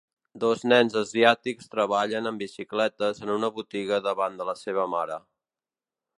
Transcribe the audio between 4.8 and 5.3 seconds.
mare.